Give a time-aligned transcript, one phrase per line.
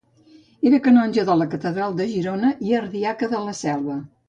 [0.69, 4.03] Era canonge de la Catedral de Girona i Ardiaca de la Selva.